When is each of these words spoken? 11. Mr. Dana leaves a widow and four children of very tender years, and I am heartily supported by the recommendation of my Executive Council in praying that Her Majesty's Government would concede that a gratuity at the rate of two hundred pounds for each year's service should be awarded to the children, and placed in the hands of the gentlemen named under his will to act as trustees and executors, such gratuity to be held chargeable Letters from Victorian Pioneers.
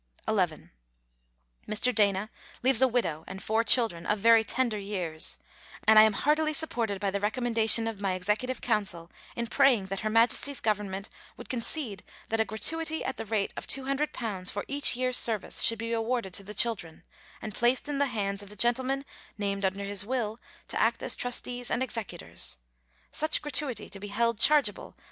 11. 0.27 0.71
Mr. 1.67 1.93
Dana 1.93 2.31
leaves 2.63 2.81
a 2.81 2.87
widow 2.87 3.23
and 3.27 3.39
four 3.43 3.63
children 3.63 4.07
of 4.07 4.17
very 4.17 4.43
tender 4.43 4.79
years, 4.79 5.37
and 5.87 5.99
I 5.99 6.01
am 6.01 6.13
heartily 6.13 6.53
supported 6.53 6.99
by 6.99 7.11
the 7.11 7.19
recommendation 7.19 7.85
of 7.85 8.01
my 8.01 8.13
Executive 8.13 8.61
Council 8.61 9.11
in 9.35 9.45
praying 9.45 9.85
that 9.93 9.99
Her 9.99 10.09
Majesty's 10.09 10.59
Government 10.59 11.07
would 11.37 11.49
concede 11.49 12.03
that 12.29 12.39
a 12.39 12.45
gratuity 12.45 13.05
at 13.05 13.17
the 13.17 13.25
rate 13.25 13.53
of 13.55 13.67
two 13.67 13.83
hundred 13.85 14.11
pounds 14.11 14.49
for 14.49 14.65
each 14.67 14.95
year's 14.95 15.17
service 15.17 15.61
should 15.61 15.77
be 15.77 15.93
awarded 15.93 16.33
to 16.33 16.41
the 16.43 16.55
children, 16.55 17.03
and 17.39 17.53
placed 17.53 17.87
in 17.87 17.99
the 17.99 18.07
hands 18.07 18.41
of 18.41 18.49
the 18.49 18.55
gentlemen 18.55 19.05
named 19.37 19.63
under 19.63 19.83
his 19.83 20.03
will 20.03 20.39
to 20.69 20.81
act 20.81 21.03
as 21.03 21.15
trustees 21.15 21.69
and 21.69 21.83
executors, 21.83 22.57
such 23.11 23.39
gratuity 23.39 23.87
to 23.87 23.99
be 23.99 24.07
held 24.07 24.39
chargeable 24.39 24.45
Letters 24.47 24.47
from 24.47 24.65
Victorian 24.65 24.93
Pioneers. 24.95 24.99